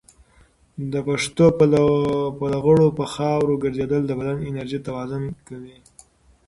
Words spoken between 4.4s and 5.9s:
انرژي توازن کوي.